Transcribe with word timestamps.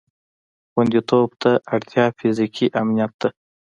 خوندیتوب 0.71 1.29
ته 1.41 1.51
اړتیا 1.73 2.05
فیزیکي 2.17 2.67
امنیت 2.81 3.11
ده. 3.21 3.29